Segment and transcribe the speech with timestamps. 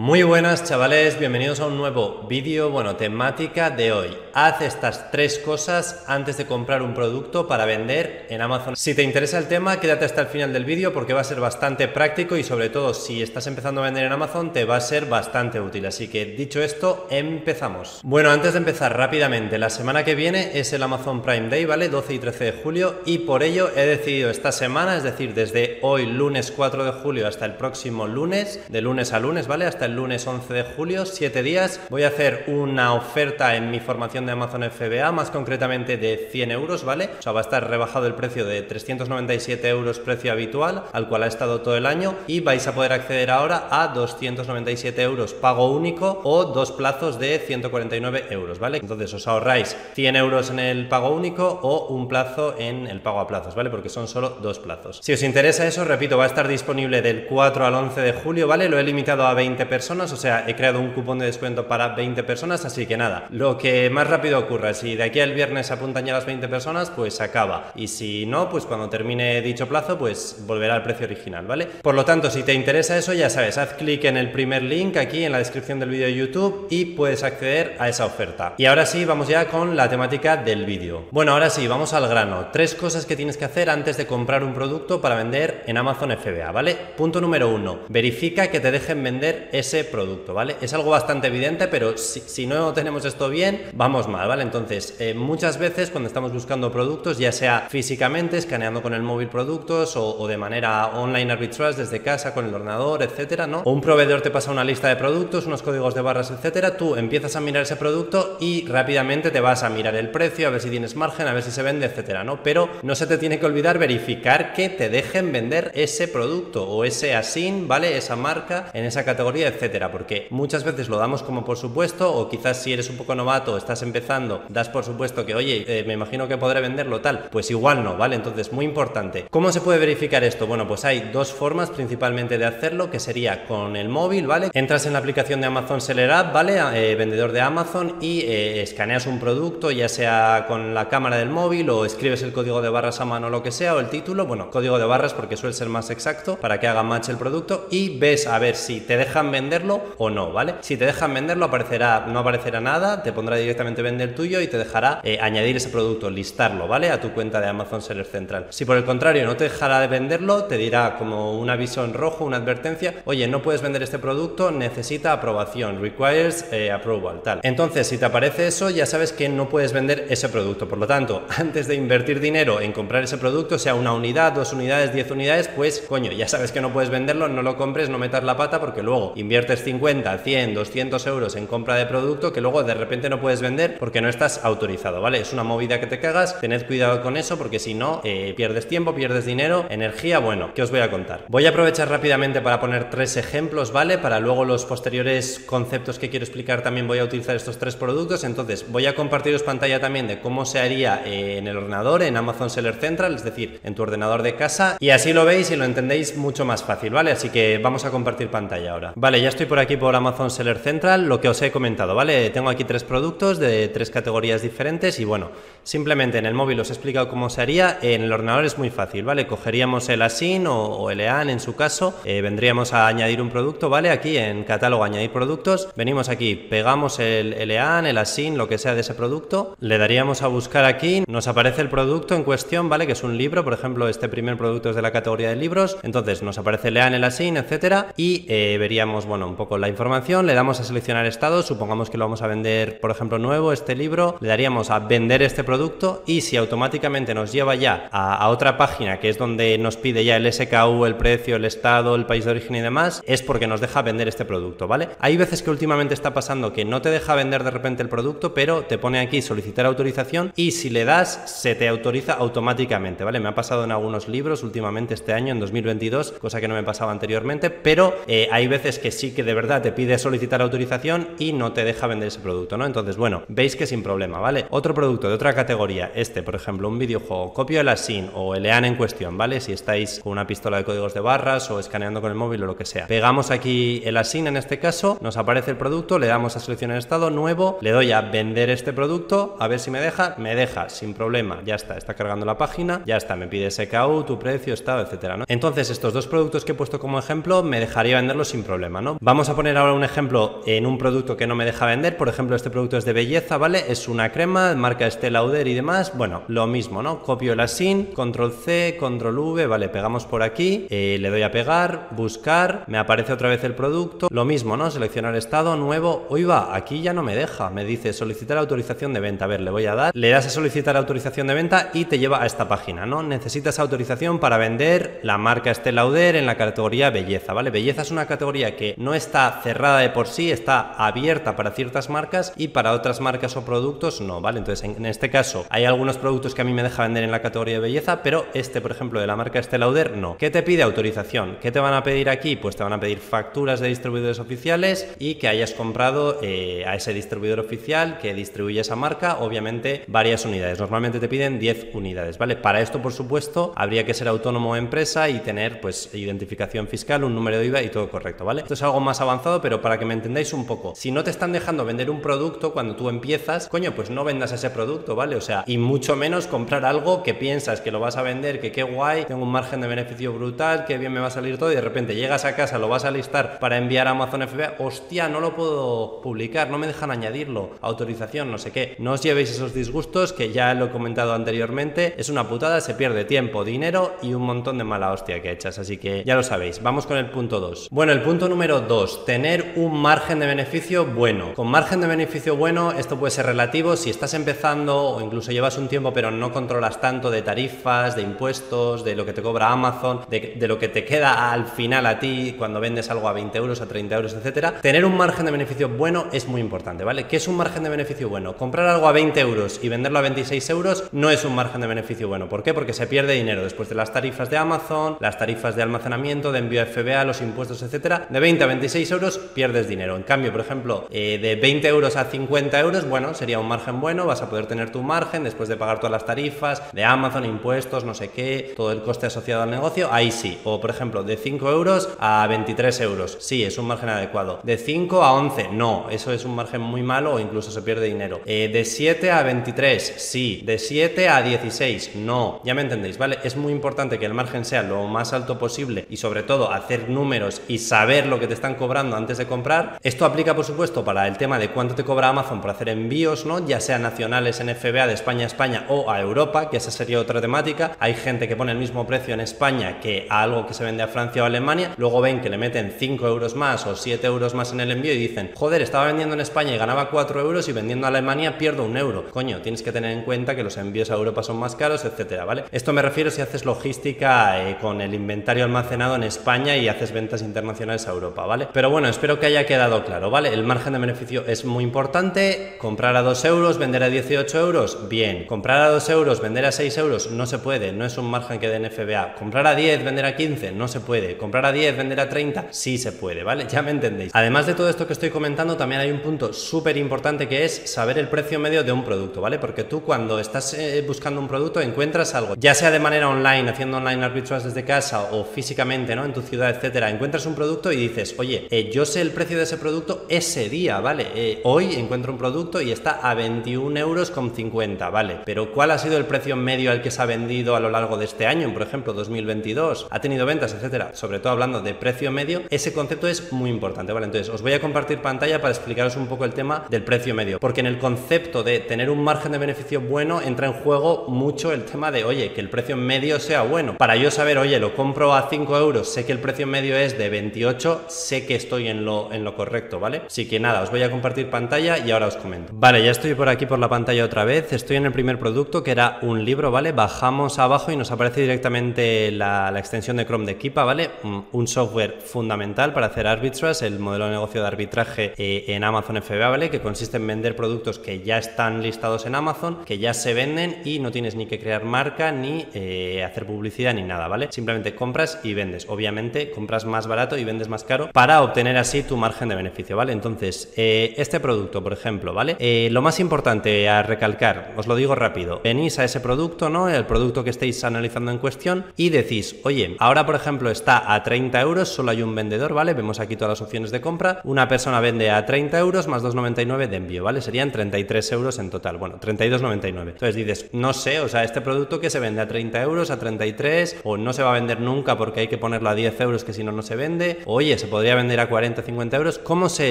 [0.00, 4.16] Muy buenas chavales, bienvenidos a un nuevo vídeo, bueno, temática de hoy.
[4.32, 8.76] Haz estas tres cosas antes de comprar un producto para vender en Amazon.
[8.76, 11.38] Si te interesa el tema, quédate hasta el final del vídeo porque va a ser
[11.38, 14.80] bastante práctico y sobre todo si estás empezando a vender en Amazon te va a
[14.80, 15.84] ser bastante útil.
[15.84, 18.00] Así que dicho esto, empezamos.
[18.02, 21.90] Bueno, antes de empezar rápidamente, la semana que viene es el Amazon Prime Day, ¿vale?
[21.90, 25.78] 12 y 13 de julio y por ello he decidido esta semana, es decir, desde
[25.82, 29.66] hoy lunes 4 de julio hasta el próximo lunes, de lunes a lunes, ¿vale?
[29.66, 31.80] Hasta el lunes 11 de julio, 7 días.
[31.90, 36.50] Voy a hacer una oferta en mi formación de Amazon FBA, más concretamente de 100
[36.50, 37.10] euros, ¿vale?
[37.18, 41.24] O sea, va a estar rebajado el precio de 397 euros precio habitual, al cual
[41.24, 45.70] ha estado todo el año, y vais a poder acceder ahora a 297 euros pago
[45.70, 48.78] único o dos plazos de 149 euros, ¿vale?
[48.78, 53.20] Entonces os ahorráis 100 euros en el pago único o un plazo en el pago
[53.20, 53.70] a plazos, ¿vale?
[53.70, 55.00] Porque son solo dos plazos.
[55.02, 58.46] Si os interesa eso, repito, va a estar disponible del 4 al 11 de julio,
[58.46, 58.68] ¿vale?
[58.68, 61.88] Lo he limitado a 20 personas o sea, he creado un cupón de descuento para
[61.94, 65.68] 20 personas, así que nada, lo que más rápido ocurra, si de aquí al viernes
[65.68, 67.72] se apuntan ya las 20 personas, pues acaba.
[67.74, 71.66] Y si no, pues cuando termine dicho plazo, pues volverá al precio original, ¿vale?
[71.82, 74.96] Por lo tanto, si te interesa eso, ya sabes, haz clic en el primer link
[74.96, 78.54] aquí en la descripción del vídeo de YouTube y puedes acceder a esa oferta.
[78.58, 81.06] Y ahora sí, vamos ya con la temática del vídeo.
[81.10, 82.48] Bueno, ahora sí, vamos al grano.
[82.52, 86.16] Tres cosas que tienes que hacer antes de comprar un producto para vender en Amazon
[86.16, 86.76] FBA, ¿vale?
[86.96, 90.56] Punto número uno, verifica que te dejen vender ese producto, ¿vale?
[90.60, 94.42] Es algo bastante evidente, pero si, no tenemos esto bien, vamos mal, ¿vale?
[94.42, 99.28] Entonces, eh, muchas veces cuando estamos buscando productos, ya sea físicamente, escaneando con el móvil
[99.28, 103.62] productos o, de manera online arbitrage desde casa con el ordenador, etcétera, ¿no?
[103.64, 106.96] O un proveedor te pasa una lista de productos, unos códigos de barras, etcétera, tú
[106.96, 110.60] empiezas a mirar ese producto y rápidamente te vas a mirar el precio, a ver
[110.60, 112.42] si tienes margen, a ver si se vende, etcétera, ¿no?
[112.42, 116.84] Pero no se te tiene que olvidar verificar que te dejen vender ese producto o
[116.84, 117.96] ese asin, ¿vale?
[117.96, 122.28] Esa marca en esa categoría, etcétera porque muchas veces lo damos como por supuesto, o
[122.28, 125.94] quizás si eres un poco novato, estás empezando, das por supuesto que, oye, eh, me
[125.94, 128.16] imagino que podré venderlo tal, pues igual no, ¿vale?
[128.16, 129.26] Entonces, muy importante.
[129.30, 130.46] ¿Cómo se puede verificar esto?
[130.46, 134.50] Bueno, pues hay dos formas principalmente de hacerlo, que sería con el móvil, ¿vale?
[134.52, 136.60] Entras en la aplicación de Amazon Seller App, ¿vale?
[136.74, 141.30] Eh, vendedor de Amazon y eh, escaneas un producto, ya sea con la cámara del
[141.30, 144.26] móvil o escribes el código de barras a mano lo que sea, o el título,
[144.26, 147.66] bueno, código de barras porque suele ser más exacto para que haga match el producto
[147.70, 150.56] y ves a ver si te dejan venderlo o no, ¿vale?
[150.60, 154.58] Si te dejan venderlo, aparecerá, no aparecerá nada, te pondrá directamente vender tuyo y te
[154.58, 156.90] dejará eh, añadir ese producto, listarlo, ¿vale?
[156.90, 158.46] A tu cuenta de Amazon Seller Central.
[158.50, 161.94] Si por el contrario no te dejará de venderlo, te dirá como un aviso en
[161.94, 167.40] rojo, una advertencia, oye, no puedes vender este producto, necesita aprobación, requires eh, approval, tal.
[167.42, 170.68] Entonces, si te aparece eso, ya sabes que no puedes vender ese producto.
[170.68, 174.52] Por lo tanto, antes de invertir dinero en comprar ese producto, sea una unidad, dos
[174.52, 177.98] unidades, diez unidades, pues coño, ya sabes que no puedes venderlo, no lo compres, no
[177.98, 182.40] metas la pata porque luego inviertes 50, 100, 200 euros en compra de producto que
[182.40, 185.20] luego de repente no puedes vender porque no estás autorizado, ¿vale?
[185.20, 188.66] Es una movida que te cagas, tened cuidado con eso porque si no, eh, pierdes
[188.66, 191.26] tiempo, pierdes dinero, energía, bueno, ¿qué os voy a contar?
[191.28, 193.98] Voy a aprovechar rápidamente para poner tres ejemplos, ¿vale?
[193.98, 198.24] Para luego los posteriores conceptos que quiero explicar también voy a utilizar estos tres productos,
[198.24, 202.16] entonces voy a compartiros pantalla también de cómo se haría eh, en el ordenador, en
[202.16, 205.56] Amazon Seller Central, es decir, en tu ordenador de casa, y así lo veis y
[205.56, 207.12] lo entendéis mucho más fácil, ¿vale?
[207.12, 208.92] Así que vamos a compartir pantalla ahora.
[208.96, 212.30] Vale, ya estoy por aquí por Amazon Seller Central, lo que os he comentado, ¿vale?
[212.30, 215.30] Tengo aquí tres productos de tres categorías diferentes y bueno,
[215.62, 218.70] simplemente en el móvil os he explicado cómo se haría, en el ordenador es muy
[218.70, 219.26] fácil, ¿vale?
[219.26, 223.68] Cogeríamos el ASIN o, el EAN en su caso, eh, vendríamos a añadir un producto,
[223.68, 223.90] ¿vale?
[223.90, 228.74] Aquí en catálogo añadir productos, venimos aquí, pegamos el, EAN, el ASIN, lo que sea
[228.74, 232.86] de ese producto, le daríamos a buscar aquí, nos aparece el producto en cuestión, ¿vale?
[232.86, 235.76] Que es un libro, por ejemplo, este primer producto es de la categoría de libros,
[235.82, 239.68] entonces nos aparece el EAN, el ASIN, etcétera, y eh, veríamos, bueno, un poco la
[239.68, 243.52] información, le damos a seleccionar estado, supongamos que lo vamos a vender, por ejemplo, nuevo,
[243.52, 248.28] este libro, le daríamos a vender este producto y si automáticamente nos lleva ya a,
[248.28, 252.06] otra página que es donde nos pide ya el SKU, el precio, el estado, el
[252.06, 254.90] país de origen y demás, es porque nos deja vender este producto, ¿vale?
[255.00, 258.32] Hay veces que últimamente está pasando que no te deja vender de repente el producto,
[258.32, 263.18] pero te pone aquí solicitar autorización y si le das se te autoriza automáticamente, ¿vale?
[263.18, 266.62] Me ha pasado en algunos libros últimamente este año, en 2022, cosa que no me
[266.62, 271.08] pasaba anteriormente, pero eh, hay veces que sí que de verdad te pide solicitar autorización
[271.18, 272.66] y no te deja vender ese producto, ¿no?
[272.66, 274.46] Entonces, bueno, veis que sin problema, ¿vale?
[274.50, 278.44] Otro producto de otra categoría, este, por ejemplo, un videojuego, copio el ASIN o el
[278.44, 279.40] EAN en cuestión, ¿vale?
[279.40, 282.46] Si estáis con una pistola de códigos de barras o escaneando con el móvil o
[282.46, 282.86] lo que sea.
[282.86, 286.76] Pegamos aquí el ASIN en este caso, nos aparece el producto, le damos a seleccionar
[286.76, 290.68] estado nuevo, le doy a vender este producto, a ver si me deja, me deja,
[290.68, 294.52] sin problema, ya está, está cargando la página, ya está, me pide SKU, tu precio,
[294.52, 295.24] estado, etcétera, ¿no?
[295.26, 298.89] Entonces, estos dos productos que he puesto como ejemplo, me dejaría venderlos sin problema, ¿no?
[299.00, 302.08] Vamos a poner ahora un ejemplo en un producto que no me deja vender, por
[302.08, 303.64] ejemplo, este producto es de belleza, ¿vale?
[303.68, 307.00] Es una crema, marca Estée Lauder y demás, bueno, lo mismo, ¿no?
[307.02, 311.30] Copio la SIN, control C, control V, vale, pegamos por aquí, eh, le doy a
[311.30, 314.70] pegar, buscar, me aparece otra vez el producto, lo mismo, ¿no?
[314.70, 319.00] Seleccionar estado, nuevo, hoy va, aquí ya no me deja, me dice solicitar autorización de
[319.00, 321.84] venta, a ver, le voy a dar, le das a solicitar autorización de venta y
[321.84, 323.02] te lleva a esta página, ¿no?
[323.02, 327.50] Necesitas autorización para vender la marca Estée Lauder en la categoría belleza, ¿vale?
[327.50, 331.90] Belleza es una categoría que no está cerrada de por sí, está abierta para ciertas
[331.90, 334.38] marcas y para otras marcas o productos no, ¿vale?
[334.38, 337.22] Entonces, en, este caso, hay algunos productos que a mí me deja vender en la
[337.22, 340.16] categoría de belleza, pero este, por ejemplo, de la marca Estée Lauder, no.
[340.16, 341.38] ¿Qué te pide autorización?
[341.40, 342.36] ¿Qué te van a pedir aquí?
[342.36, 346.74] Pues te van a pedir facturas de distribuidores oficiales y que hayas comprado eh, a
[346.74, 350.58] ese distribuidor oficial que distribuye esa marca, obviamente, varias unidades.
[350.58, 352.36] Normalmente te piden 10 unidades, ¿vale?
[352.36, 357.04] Para esto, por supuesto, habría que ser autónomo o empresa y tener, pues, identificación fiscal,
[357.04, 358.42] un número de IVA y todo correcto, ¿vale?
[358.42, 361.10] Esto es algo más avanzado, pero para que me entendáis un poco, si no te
[361.10, 365.16] están dejando vender un producto cuando tú empiezas, coño, pues no vendas ese producto, ¿vale?
[365.16, 368.52] O sea, y mucho menos comprar algo que piensas que lo vas a vender, que
[368.52, 371.50] qué guay, tengo un margen de beneficio brutal, que bien me va a salir todo
[371.50, 374.56] y de repente llegas a casa, lo vas a listar para enviar a Amazon FBA,
[374.58, 378.76] hostia, no lo puedo publicar, no me dejan añadirlo, autorización, no sé qué.
[378.78, 382.74] No os llevéis esos disgustos que ya lo he comentado anteriormente, es una putada, se
[382.74, 386.22] pierde tiempo, dinero y un montón de mala hostia que echas, así que ya lo
[386.22, 386.62] sabéis.
[386.62, 387.68] Vamos con el punto 2.
[387.70, 391.34] Bueno, el punto número 2, tener un margen de beneficio bueno.
[391.34, 395.56] Con margen de beneficio bueno, esto puede ser relativo si estás empezando o incluso llevas
[395.58, 399.52] un tiempo pero no controlas tanto de tarifas, de impuestos, de lo que te cobra
[399.52, 403.38] Amazon, de, lo que te queda al final a ti cuando vendes algo a 20
[403.38, 404.60] euros, a 30 euros, etcétera.
[404.60, 407.04] Tener un margen de beneficio bueno es muy importante, ¿vale?
[407.04, 408.36] ¿Qué es un margen de beneficio bueno?
[408.36, 411.68] Comprar algo a 20 euros y venderlo a 26 euros no es un margen de
[411.68, 412.28] beneficio bueno.
[412.28, 412.54] ¿Por qué?
[412.54, 416.38] Porque se pierde dinero después de las tarifas de Amazon, las tarifas de almacenamiento, de
[416.38, 418.06] envío FBA, los impuestos, etcétera.
[418.08, 419.96] De 20 a 26 euros pierdes dinero.
[419.96, 423.80] En cambio, por ejemplo, eh, de 20 euros a 50 euros, bueno, sería un margen
[423.80, 427.24] bueno, vas a poder tener tu margen después de pagar todas las tarifas de Amazon,
[427.24, 430.38] impuestos, no sé qué, todo el coste asociado al negocio, ahí sí.
[430.44, 434.40] O por ejemplo, de 5 euros a 23 euros, sí, es un margen adecuado.
[434.42, 437.86] De 5 a 11, no, eso es un margen muy malo o incluso se pierde
[437.86, 438.20] dinero.
[438.26, 440.42] Eh, de 7 a 23, sí.
[440.44, 442.40] De 7 a 16, no.
[442.44, 443.18] Ya me entendéis, ¿vale?
[443.24, 446.88] Es muy importante que el margen sea lo más alto posible y sobre todo hacer
[446.88, 449.80] números y saber lo que te están cobrando antes de comprar.
[449.82, 453.26] Esto aplica, por supuesto, para el tema de cuánto te cobra Amazon por hacer envíos,
[453.26, 453.44] ¿no?
[453.44, 457.00] Ya sean nacionales en FBA de España a España o a Europa, que esa sería
[457.00, 457.72] otra temática.
[457.80, 460.84] Hay gente que pone el mismo precio en España que a algo que se vende
[460.84, 464.32] a Francia o Alemania, luego ven que le meten 5 euros más o 7 euros
[464.34, 467.48] más en el envío y dicen, joder, estaba vendiendo en España y ganaba 4 euros
[467.48, 469.10] y vendiendo a Alemania pierdo un euro.
[469.10, 472.24] Coño, tienes que tener en cuenta que los envíos a Europa son más caros, etcétera,
[472.24, 472.44] ¿vale?
[472.52, 476.92] Esto me refiero si haces logística eh, con el inventario almacenado en España y haces
[476.92, 478.48] ventas internacionales a Europa, ¿vale?
[478.52, 480.32] Pero bueno, espero que haya quedado claro, ¿vale?
[480.32, 482.56] El margen de beneficio es muy importante.
[482.58, 485.26] Comprar a 2 euros, vender a 18 euros, bien.
[485.26, 488.38] Comprar a 2 euros, vender a 6 euros, no se puede, no es un margen
[488.38, 489.14] que den FBA.
[489.14, 491.16] Comprar a 10, vender a 15, no se puede.
[491.16, 493.46] Comprar a 10, vender a 30, sí se puede, ¿vale?
[493.48, 494.10] Ya me entendéis.
[494.14, 497.70] Además de todo esto que estoy comentando, también hay un punto súper importante que es
[497.72, 499.38] saber el precio medio de un producto, ¿vale?
[499.38, 503.50] Porque tú cuando estás eh, buscando un producto encuentras algo, ya sea de manera online,
[503.50, 506.04] haciendo online arbitrage desde casa o físicamente, ¿no?
[506.04, 509.36] En tu ciudad, etcétera, encuentras un producto y dices, oye, eh, yo sé el precio
[509.36, 511.08] de ese producto ese día, ¿vale?
[511.14, 515.20] Eh, hoy encuentro un producto y está a 21 euros con 50, ¿vale?
[515.24, 517.96] Pero ¿cuál ha sido el precio medio al que se ha vendido a lo largo
[517.96, 518.52] de este año?
[518.52, 520.92] Por ejemplo, 2022, ha tenido ventas, etcétera.
[520.94, 524.06] Sobre todo hablando de precio medio, ese concepto es muy importante, ¿vale?
[524.06, 527.38] Entonces, os voy a compartir pantalla para explicaros un poco el tema del precio medio,
[527.38, 531.52] porque en el concepto de tener un margen de beneficio bueno entra en juego mucho
[531.52, 533.76] el tema de, oye, que el precio medio sea bueno.
[533.76, 536.98] Para yo saber, oye, lo compro a 5 euros, sé que el precio medio es
[536.98, 540.02] de 28, sé que estoy en lo, en lo correcto, ¿vale?
[540.06, 542.52] Así que nada, os voy a compartir pantalla y ahora os comento.
[542.54, 545.62] Vale, ya estoy por aquí por la pantalla otra vez, estoy en el primer producto
[545.62, 546.72] que era un libro, ¿vale?
[546.72, 550.90] Bajamos abajo y nos aparece directamente la, extensión de Chrome de Kipa, ¿vale?
[551.32, 556.02] Un software fundamental para hacer arbitrage, el modelo de negocio de arbitraje eh, en Amazon
[556.02, 556.50] FBA, ¿vale?
[556.50, 560.62] Que consiste en vender productos que ya están listados en Amazon, que ya se venden
[560.64, 564.28] y no tienes ni que crear marca ni eh, hacer publicidad ni nada, ¿vale?
[564.30, 565.66] Simplemente compras y vendes.
[565.68, 569.76] Obviamente compras más barato y vendes más caro para obtener así tu margen de beneficio,
[569.76, 569.92] ¿vale?
[569.92, 572.36] Entonces, eh, este producto, por ejemplo, ¿vale?
[572.70, 576.68] lo más importante a recalcar, os lo digo rápido, venís a ese producto, ¿no?
[576.68, 581.02] El producto que estéis analizando en cuestión y decís, oye, ahora por ejemplo está a
[581.02, 582.74] 30 euros, solo hay un vendedor, ¿vale?
[582.74, 584.20] Vemos aquí todas las opciones de compra.
[584.24, 587.20] Una persona vende a 30 euros más 2,99 de envío, ¿vale?
[587.20, 588.76] Serían 33 euros en total.
[588.76, 589.80] Bueno, 32,99.
[589.80, 592.98] Entonces dices, no sé, o sea, este producto que se vende a 30 euros, a
[592.98, 596.24] 33, o no se va a vender nunca porque hay que ponerlo a 10 euros
[596.24, 597.18] que si no, no se vende.
[597.26, 599.18] oye, ese podría vender a 40, 50 euros.
[599.18, 599.70] ¿Cómo sé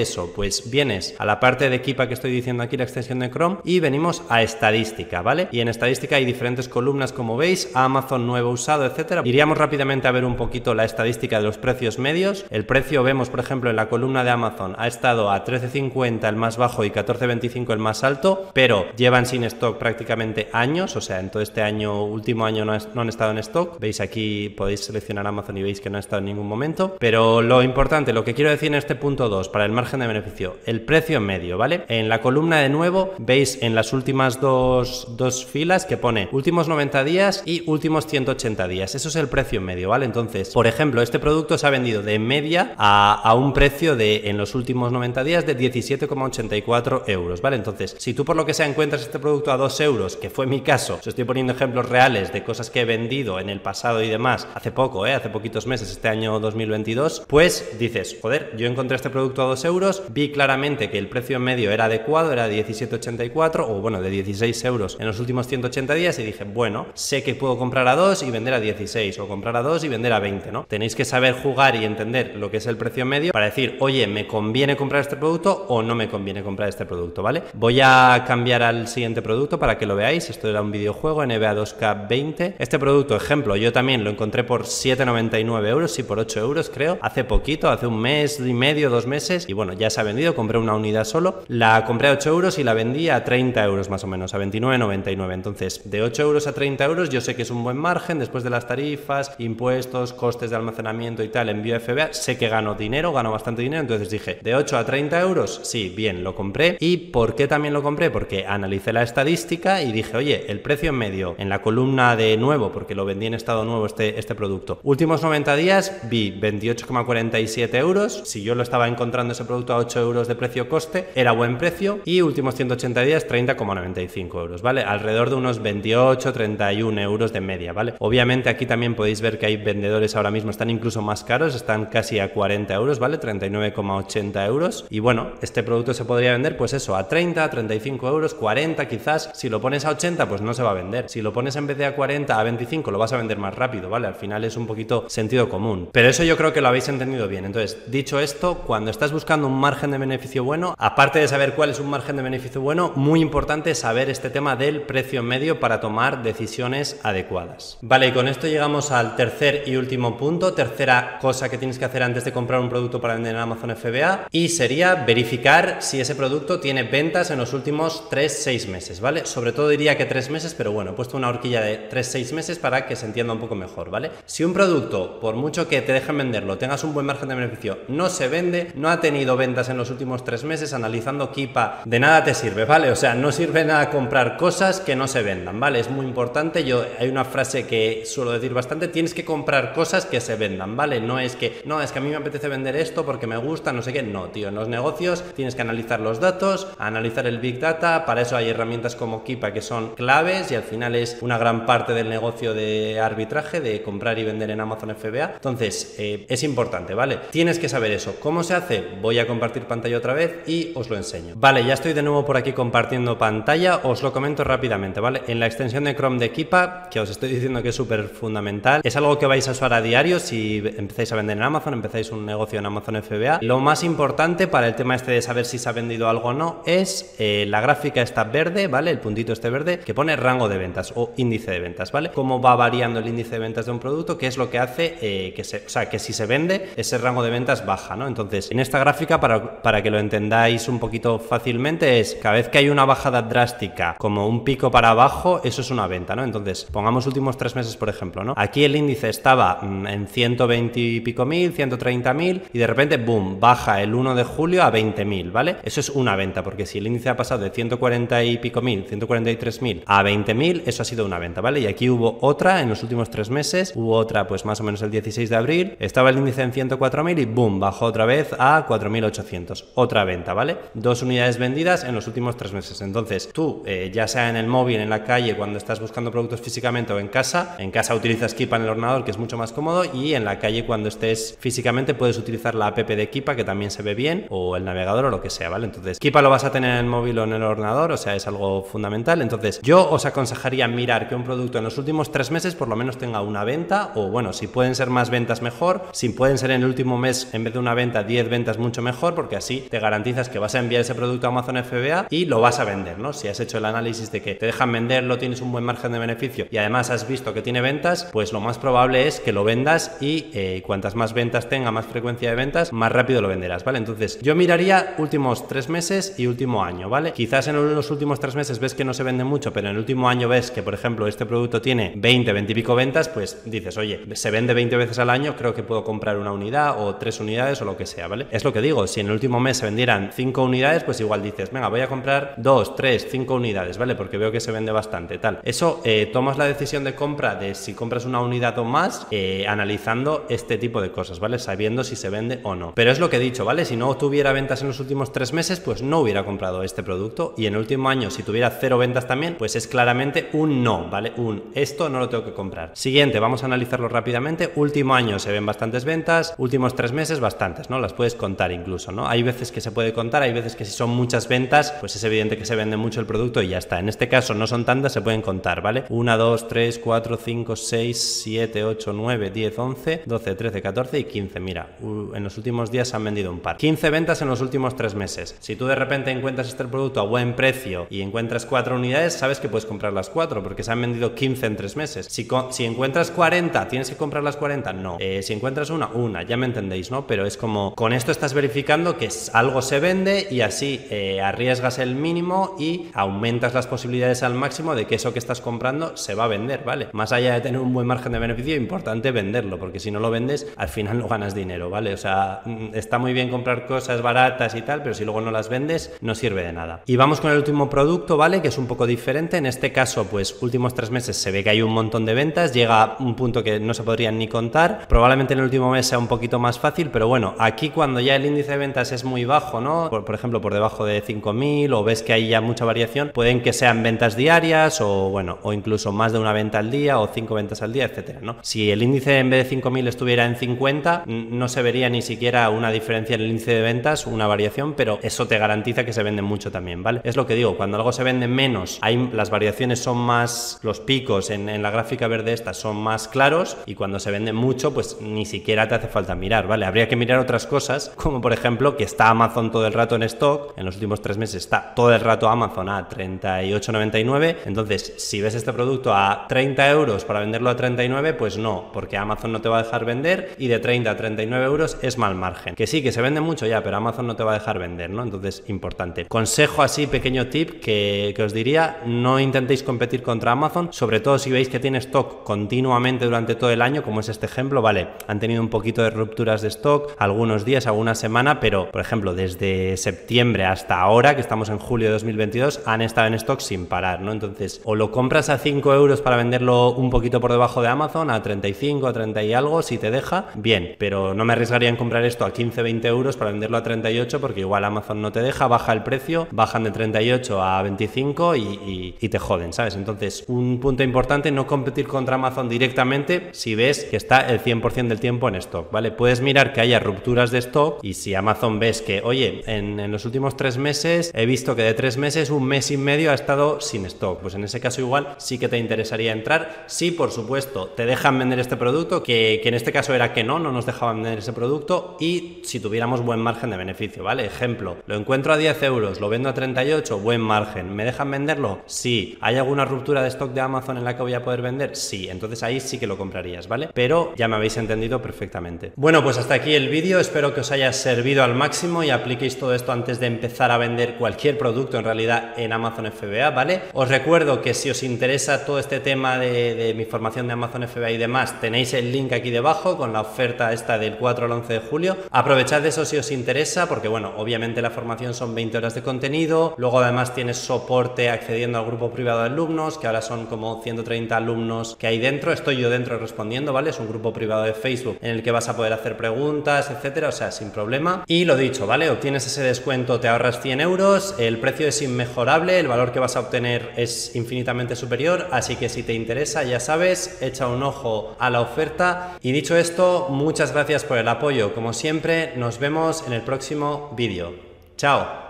[0.00, 0.32] eso?
[0.34, 3.58] Pues vienes a la parte de equipa que estoy diciendo aquí, la extensión de Chrome,
[3.64, 5.48] y venimos a estadística, ¿vale?
[5.52, 9.22] Y en estadística hay diferentes columnas, como veis, Amazon nuevo usado, etcétera.
[9.24, 12.44] Iríamos rápidamente a ver un poquito la estadística de los precios medios.
[12.50, 16.36] El precio vemos, por ejemplo, en la columna de Amazon ha estado a 13.50 el
[16.36, 21.20] más bajo y 14.25 el más alto, pero llevan sin stock prácticamente años, o sea,
[21.20, 23.78] en todo este año, último año no, no han estado en stock.
[23.78, 26.96] Veis aquí, podéis seleccionar Amazon y veis que no ha estado en ningún momento.
[26.98, 30.06] Pero lo importante, lo que quiero decir en este punto 2, para el margen de
[30.06, 31.84] beneficio, el precio medio, ¿vale?
[31.88, 36.68] En la columna de nuevo, veis en las últimas dos, dos filas que pone últimos
[36.68, 38.94] 90 días y últimos 180 días.
[38.94, 40.04] Eso es el precio medio, ¿vale?
[40.04, 44.28] Entonces, por ejemplo, este producto se ha vendido de media a, a un precio de,
[44.30, 47.56] en los últimos 90 días, de 17,84 euros, ¿vale?
[47.56, 50.46] Entonces, si tú por lo que sea encuentras este producto a 2 euros, que fue
[50.46, 54.00] mi caso, os estoy poniendo ejemplos reales de cosas que he vendido en el pasado
[54.00, 55.14] y demás, hace poco, ¿eh?
[55.14, 59.64] Hace poquitos meses, este año 2022, pues dices, joder, yo encontré este producto a 2
[59.64, 64.10] euros, vi claramente que el precio medio era adecuado, era de 17,84 o bueno, de
[64.10, 67.96] 16 euros en los últimos 180 días y dije, bueno, sé que puedo comprar a
[67.96, 70.64] 2 y vender a 16 o comprar a 2 y vender a 20, ¿no?
[70.68, 74.06] Tenéis que saber jugar y entender lo que es el precio medio para decir, oye,
[74.06, 77.42] ¿me conviene comprar este producto o no me conviene comprar este producto, ¿vale?
[77.54, 80.28] Voy a cambiar al siguiente producto para que lo veáis.
[80.30, 82.54] Esto era un videojuego NBA 2K20.
[82.58, 86.98] Este producto, ejemplo, yo también lo encontré por 7,99 euros y por 8 euros creo,
[87.00, 90.34] hace poquito, hace un mes y medio, dos meses y bueno, ya se ha vendido,
[90.34, 93.90] compré una unidad solo, la compré a 8 euros y la vendí a 30 euros
[93.90, 95.32] más o menos, a 29,99.
[95.32, 98.44] Entonces, de 8 euros a 30 euros yo sé que es un buen margen después
[98.44, 103.12] de las tarifas, impuestos, costes de almacenamiento y tal, envío FBA, sé que gano dinero,
[103.12, 106.76] gano bastante dinero, entonces dije, de 8 a 30 euros, sí, bien, lo compré.
[106.80, 108.10] ¿Y por qué también lo compré?
[108.10, 112.36] Porque analicé la estadística y dije, oye, el precio en medio en la columna de
[112.36, 117.59] nuevo, porque lo vendí en estado nuevo este, este producto, últimos 90 días vi 28,47
[117.72, 121.58] euros, si yo lo estaba encontrando ese producto a 8 euros de precio-coste, era buen
[121.58, 124.82] precio, y últimos 180 días 30,95 euros, ¿vale?
[124.82, 127.94] Alrededor de unos 28, 31 euros de media, ¿vale?
[127.98, 131.86] Obviamente aquí también podéis ver que hay vendedores ahora mismo, están incluso más caros, están
[131.86, 133.20] casi a 40 euros, ¿vale?
[133.20, 138.34] 39,80 euros, y bueno, este producto se podría vender pues eso, a 30, 35 euros,
[138.34, 141.32] 40 quizás, si lo pones a 80 pues no se va a vender, si lo
[141.32, 144.06] pones en vez de a 40 a 25 lo vas a vender más rápido, ¿vale?
[144.06, 147.28] Al final es un poquito sentido común, pero eso yo creo que lo habéis entendido
[147.28, 151.54] bien, entonces, dicho esto, cuando estás buscando un margen de beneficio bueno, aparte de saber
[151.54, 155.58] cuál es un margen de beneficio bueno, muy importante saber este tema del precio medio
[155.60, 157.78] para tomar decisiones adecuadas.
[157.82, 161.84] Vale, y con esto llegamos al tercer y último punto, tercera cosa que tienes que
[161.84, 166.00] hacer antes de comprar un producto para vender en Amazon FBA, y sería verificar si
[166.00, 169.26] ese producto tiene ventas en los últimos 3-6 meses, ¿vale?
[169.26, 172.58] Sobre todo diría que 3 meses, pero bueno, he puesto una horquilla de 3-6 meses
[172.58, 174.12] para que se entienda un poco mejor, ¿vale?
[174.26, 177.78] Si un producto, por mucho que te dejen venderlo, tengas un buen margen de beneficio,
[177.88, 182.00] no se vende, no ha tenido ventas en los últimos 3 meses, analizando Kipa, de
[182.00, 182.90] nada te sirve, ¿vale?
[182.90, 185.80] O sea, no sirve nada comprar cosas que no se vendan, ¿vale?
[185.80, 190.06] Es muy importante, yo hay una frase que suelo decir bastante, tienes que comprar cosas
[190.06, 191.00] que se vendan, ¿vale?
[191.00, 193.72] No es que, no, es que a mí me apetece vender esto porque me gusta,
[193.72, 197.38] no sé qué, no, tío, en los negocios tienes que analizar los datos, analizar el
[197.38, 201.18] Big Data, para eso hay herramientas como Kipa que son claves y al final es
[201.20, 205.32] una gran parte del negocio de arbitraje, de comprar y vender en Amazon FBA.
[205.34, 207.18] Entonces, eh, es importante, ¿vale?
[207.30, 208.16] Tienes que saber eso.
[208.18, 208.84] ¿Cómo se hace?
[209.00, 211.34] Voy a compartir pantalla otra vez y os lo enseño.
[211.36, 215.22] Vale, ya estoy de nuevo por aquí compartiendo pantalla, os lo comento rápidamente, ¿vale?
[215.28, 218.80] En la extensión de Chrome de Kipa, que os estoy diciendo que es súper fundamental,
[218.82, 222.10] es algo que vais a usar a diario si empezáis a vender en Amazon, empezáis
[222.10, 223.38] un negocio en Amazon FBA.
[223.42, 226.32] Lo más importante para el tema este de saber si se ha vendido algo o
[226.32, 228.90] no es eh, la gráfica esta verde, ¿vale?
[228.90, 232.10] El puntito este verde que pone rango de ventas o índice de ventas, ¿vale?
[232.10, 234.96] Cómo va variando el índice de ventas de un producto, qué es lo que hace
[235.00, 238.06] eh, que se, o sea, que si se vende, ese rango de ventas baja, ¿no?
[238.06, 242.48] Entonces, en esta gráfica, para, para que lo entendáis un poquito fácilmente, es cada vez
[242.48, 246.22] que hay una bajada drástica, como un pico para abajo, eso es una venta, ¿no?
[246.22, 248.34] Entonces, pongamos últimos tres meses, por ejemplo, ¿no?
[248.36, 252.96] Aquí el índice estaba mm, en 120 y pico mil, 130 mil, y de repente,
[252.96, 255.56] boom, baja el 1 de julio a 20 mil, ¿vale?
[255.64, 258.84] Eso es una venta, porque si el índice ha pasado de 140 y pico mil,
[258.84, 261.60] 143 mil a 20 mil, eso ha sido una venta, ¿vale?
[261.60, 264.82] Y aquí hubo otra en los últimos tres meses, hubo otra pues más o menos
[264.82, 268.34] el 16 de abril, estaba el índice en 104 mil y boom, bajó otra vez
[268.38, 270.56] a 4.800, otra venta, ¿vale?
[270.74, 272.80] Dos unidades vendidas en los últimos tres meses.
[272.80, 276.40] Entonces, tú, eh, ya sea en el móvil, en la calle, cuando estás buscando productos
[276.40, 279.52] físicamente o en casa, en casa utilizas Kipa en el ordenador, que es mucho más
[279.52, 283.44] cómodo, y en la calle cuando estés físicamente puedes utilizar la app de Kipa, que
[283.44, 285.66] también se ve bien, o el navegador o lo que sea, ¿vale?
[285.66, 288.14] Entonces, Kipa lo vas a tener en el móvil o en el ordenador, o sea,
[288.16, 289.22] es algo fundamental.
[289.22, 292.76] Entonces, yo os aconsejaría mirar que un producto en los últimos tres meses por lo
[292.76, 296.50] menos tenga una venta, o bueno, si pueden ser más ventas mejor, si pueden ser
[296.50, 299.66] en el último mes, en vez de una venta, 10 ventas mucho mejor, porque así
[299.70, 302.64] te garantizas que vas a enviar ese producto a Amazon FBA y lo vas a
[302.64, 303.12] vender, ¿no?
[303.12, 305.98] Si has hecho el análisis de que te dejan venderlo, tienes un buen margen de
[305.98, 309.44] beneficio y además has visto que tiene ventas, pues lo más probable es que lo
[309.44, 313.64] vendas y eh, cuantas más ventas tenga, más frecuencia de ventas, más rápido lo venderás,
[313.64, 313.78] ¿vale?
[313.78, 317.12] Entonces yo miraría últimos tres meses y último año, ¿vale?
[317.12, 319.78] Quizás en los últimos tres meses ves que no se vende mucho, pero en el
[319.78, 323.42] último año ves que, por ejemplo, este producto tiene 20, 20 y pico ventas, pues
[323.44, 326.96] dices, oye, se vende 20 veces al año, creo que puedo comprar una unidad o
[326.96, 328.26] tres unidades o lo que sea, ¿vale?
[328.30, 331.22] Es lo que digo, si en el último mes se vendieran 5 unidades, pues igual
[331.22, 333.94] dices, venga, voy a comprar 2, 3, 5 unidades, ¿vale?
[333.94, 335.40] Porque veo que se vende bastante, tal.
[335.42, 339.46] Eso eh, tomas la decisión de compra de si compras una unidad o más, eh,
[339.48, 341.38] analizando este tipo de cosas, ¿vale?
[341.38, 342.72] Sabiendo si se vende o no.
[342.74, 343.64] Pero es lo que he dicho, ¿vale?
[343.64, 347.34] Si no tuviera ventas en los últimos tres meses, pues no hubiera comprado este producto.
[347.36, 350.88] Y en el último año, si tuviera cero ventas también, pues es claramente un no,
[350.88, 351.12] ¿vale?
[351.16, 352.72] Un esto no lo tengo que comprar.
[352.74, 354.52] Siguiente, vamos a analizarlo rápidamente.
[354.54, 357.78] Último año se ven bastantes ventas, últimos tres meses bastantes, ¿no?
[357.78, 359.08] Las puedes contar incluso, ¿no?
[359.08, 362.04] Hay veces que se puede contar, hay veces que si son muchas ventas, pues es
[362.04, 363.78] evidente que se vende mucho el producto y ya está.
[363.78, 365.84] En este caso no son tantas, se pueden contar, ¿vale?
[365.88, 371.04] 1, 2, 3, 4, 5, 6, 7, 8, 9, 10, 11, 12, 13, 14 y
[371.04, 371.40] 15.
[371.40, 373.56] Mira, en los últimos días se han vendido un par.
[373.56, 375.36] 15 ventas en los últimos tres meses.
[375.40, 379.40] Si tú de repente encuentras este producto a buen precio y encuentras cuatro unidades, sabes
[379.40, 382.06] que puedes comprar las cuatro porque se han vendido 15 en tres meses.
[382.10, 384.72] Si, si encuentras 40, ¿tienes que comprar las 40?
[384.72, 384.96] No.
[385.00, 387.06] Eh, si encuentras una, una, ya me entendéis, ¿no?
[387.06, 391.78] Pero es como, con esto estás verificando que algo se vende y así eh, arriesgas
[391.78, 396.14] el mínimo y aumentas las posibilidades al máximo de que eso que estás comprando se
[396.14, 396.88] va a vender, ¿vale?
[396.92, 400.10] Más allá de tener un buen margen de beneficio, importante venderlo, porque si no lo
[400.10, 401.94] vendes, al final no ganas dinero, ¿vale?
[401.94, 405.30] O sea, mm, está muy bien comprar cosas baratas y tal, pero si luego no
[405.30, 406.82] las vendes, no sirve de nada.
[406.84, 408.42] Y vamos con el último producto, ¿vale?
[408.42, 409.38] Que es un poco diferente.
[409.38, 412.52] En este caso, pues últimos tres meses se ve que hay un montón de ventas,
[412.52, 414.86] llega un punto que no se podrían ni contar.
[414.88, 418.16] Probablemente en el último mes sea un poquito más fácil, pero bueno, aquí cuando ya
[418.16, 419.88] el índice de ventas es muy bajo, ¿no?
[419.90, 423.52] Por, ejemplo, por debajo de 5.000 o ves que hay ya mucha variación, pueden que
[423.52, 427.34] sean ventas diarias o bueno, o incluso más de una venta al día o cinco
[427.34, 428.36] ventas al día, etcétera, ¿no?
[428.42, 432.48] Si el índice en vez de 5.000 estuviera en 50, no se vería ni siquiera
[432.50, 436.02] una diferencia en el índice de ventas, una variación, pero eso te garantiza que se
[436.02, 437.00] vende mucho también, ¿vale?
[437.04, 440.80] Es lo que digo, cuando algo se vende menos, hay, las variaciones son más, los
[440.80, 444.72] picos en, en la gráfica verde esta son más claros y cuando se vende mucho,
[444.72, 448.76] pues ni siquiera te hace falta mirar, Habría que mirar otras cosas, como por ejemplo
[448.76, 451.94] que está Amazon todo el rato en stock, en los últimos tres meses está todo
[451.94, 457.50] el rato Amazon a 38,99, entonces si ves este producto a 30 euros para venderlo
[457.50, 460.90] a 39, pues no, porque Amazon no te va a dejar vender y de 30
[460.90, 462.54] a 39 euros es mal margen.
[462.54, 464.90] Que sí, que se vende mucho ya, pero Amazon no te va a dejar vender,
[464.90, 465.02] ¿no?
[465.02, 466.06] Entonces, importante.
[466.06, 471.18] Consejo así, pequeño tip que, que os diría, no intentéis competir contra Amazon, sobre todo
[471.18, 474.88] si veis que tiene stock continuamente durante todo el año, como es este ejemplo, vale,
[475.06, 479.76] han tenido un poquito de de stock, algunos días, alguna semana, pero por ejemplo, desde
[479.78, 484.02] septiembre hasta ahora, que estamos en julio de 2022, han estado en stock sin parar,
[484.02, 484.12] ¿no?
[484.12, 488.10] Entonces, o lo compras a 5 euros para venderlo un poquito por debajo de Amazon,
[488.10, 491.76] a 35, a 30 y algo, si te deja, bien, pero no me arriesgaría en
[491.76, 495.22] comprar esto a 15, 20 euros para venderlo a 38, porque igual Amazon no te
[495.22, 499.74] deja, baja el precio, bajan de 38 a 25 y, y te joden, ¿sabes?
[499.74, 504.88] Entonces, un punto importante, no competir contra Amazon directamente si ves que está el 100%
[504.88, 505.90] del tiempo en stock, ¿vale?
[506.10, 509.92] Puedes mirar que haya rupturas de stock y si Amazon ves que, oye, en, en
[509.92, 513.14] los últimos tres meses he visto que de tres meses, un mes y medio ha
[513.14, 516.64] estado sin stock, pues en ese caso igual sí que te interesaría entrar.
[516.66, 520.24] Sí, por supuesto, te dejan vender este producto, que, que en este caso era que
[520.24, 524.26] no, no nos dejaban vender ese producto y si tuviéramos buen margen de beneficio, ¿vale?
[524.26, 527.76] Ejemplo, lo encuentro a 10 euros, lo vendo a 38, buen margen.
[527.76, 528.62] ¿Me dejan venderlo?
[528.66, 529.16] Sí.
[529.20, 531.76] ¿Hay alguna ruptura de stock de Amazon en la que voy a poder vender?
[531.76, 532.08] Sí.
[532.10, 533.68] Entonces ahí sí que lo comprarías, ¿vale?
[533.72, 535.70] Pero ya me habéis entendido perfectamente.
[535.76, 537.00] Bueno, pues hasta aquí el vídeo.
[537.00, 540.58] Espero que os haya servido al máximo y apliquéis todo esto antes de empezar a
[540.58, 543.62] vender cualquier producto en realidad en Amazon FBA, ¿vale?
[543.72, 547.90] Os recuerdo que si os interesa todo este tema de, mi formación de Amazon FBA
[547.90, 551.52] y demás, tenéis el link aquí debajo con la oferta esta del 4 al 11
[551.52, 551.96] de julio.
[552.10, 556.54] Aprovechad eso si os interesa, porque bueno, obviamente la formación son 20 horas de contenido,
[556.56, 561.16] luego además tienes soporte accediendo al grupo privado de alumnos, que ahora son como 130
[561.16, 563.70] alumnos que hay dentro, estoy yo dentro respondiendo, ¿vale?
[563.70, 567.12] Es un grupo privado de Facebook en el que vas a poder preguntas, etcétera, o
[567.12, 568.04] sea, sin problema.
[568.06, 568.90] Y lo dicho, ¿vale?
[568.90, 573.16] Obtienes ese descuento, te ahorras 100 euros, el precio es inmejorable, el valor que vas
[573.16, 578.16] a obtener es infinitamente superior, así que si te interesa, ya sabes, echa un ojo
[578.18, 579.18] a la oferta.
[579.22, 583.92] Y dicho esto, muchas gracias por el apoyo, como siempre, nos vemos en el próximo
[583.96, 584.34] vídeo.
[584.76, 585.29] ¡Chao!